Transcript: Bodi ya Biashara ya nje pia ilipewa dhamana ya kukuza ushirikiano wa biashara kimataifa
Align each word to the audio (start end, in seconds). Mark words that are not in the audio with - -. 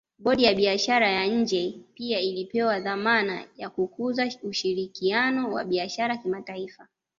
Bodi 0.19 0.43
ya 0.43 0.53
Biashara 0.55 1.07
ya 1.09 1.25
nje 1.27 1.73
pia 1.93 2.19
ilipewa 2.19 2.79
dhamana 2.79 3.45
ya 3.57 3.69
kukuza 3.69 4.31
ushirikiano 4.43 5.51
wa 5.51 5.63
biashara 5.63 6.17
kimataifa 6.17 6.87